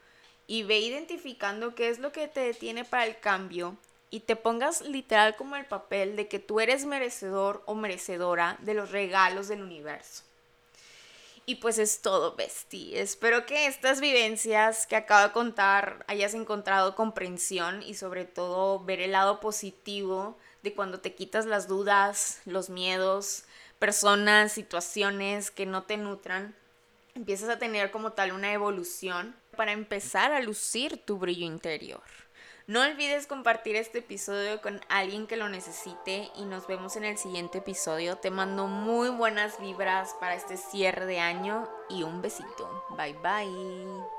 y 0.45 0.63
ve 0.63 0.79
identificando 0.79 1.73
qué 1.73 1.89
es 1.89 1.97
lo 1.97 2.11
que 2.11 2.27
te 2.27 2.41
detiene 2.41 2.85
para 2.85 3.07
el 3.07 3.19
cambio 3.19 3.75
y 4.09 4.21
te 4.21 4.35
pongas 4.35 4.81
literal 4.81 5.35
como 5.35 5.55
el 5.55 5.65
papel 5.65 6.15
de 6.15 6.27
que 6.27 6.39
tú 6.39 6.59
eres 6.59 6.85
merecedor 6.85 7.63
o 7.65 7.75
merecedora 7.75 8.57
de 8.61 8.73
los 8.73 8.91
regalos 8.91 9.47
del 9.47 9.61
universo. 9.61 10.23
Y 11.45 11.55
pues 11.55 11.77
es 11.77 12.01
todo, 12.01 12.35
bestie. 12.35 12.99
Espero 12.99 13.45
que 13.45 13.67
estas 13.67 14.01
vivencias 14.01 14.85
que 14.85 14.97
acabo 14.97 15.27
de 15.27 15.33
contar 15.33 16.03
hayas 16.07 16.33
encontrado 16.33 16.93
comprensión 16.93 17.81
y 17.83 17.93
sobre 17.93 18.25
todo 18.25 18.83
ver 18.83 18.99
el 18.99 19.13
lado 19.13 19.39
positivo 19.39 20.37
de 20.61 20.73
cuando 20.73 20.99
te 20.99 21.15
quitas 21.15 21.45
las 21.45 21.69
dudas, 21.69 22.41
los 22.43 22.69
miedos, 22.69 23.45
personas, 23.79 24.51
situaciones 24.51 25.49
que 25.49 25.65
no 25.65 25.83
te 25.83 25.95
nutran, 25.95 26.53
empiezas 27.15 27.47
a 27.47 27.59
tener 27.59 27.91
como 27.91 28.11
tal 28.11 28.33
una 28.33 28.51
evolución 28.51 29.33
para 29.55 29.71
empezar 29.71 30.33
a 30.33 30.41
lucir 30.41 30.97
tu 31.05 31.17
brillo 31.17 31.45
interior. 31.45 32.03
No 32.67 32.81
olvides 32.81 33.27
compartir 33.27 33.77
este 33.77 33.99
episodio 33.99 34.61
con 34.61 34.81
alguien 34.89 35.25
que 35.25 35.37
lo 35.37 35.47
necesite 35.47 36.29
y 36.35 36.43
nos 36.43 36.67
vemos 36.67 36.97
en 36.97 37.05
el 37.05 37.17
siguiente 37.17 37.59
episodio. 37.59 38.17
Te 38.17 38.29
mando 38.29 38.67
muy 38.67 39.07
buenas 39.07 39.57
vibras 39.61 40.13
para 40.19 40.35
este 40.35 40.57
cierre 40.57 41.05
de 41.05 41.21
año 41.21 41.69
y 41.89 42.03
un 42.03 42.21
besito. 42.21 42.83
Bye 42.97 43.13
bye. 43.23 44.16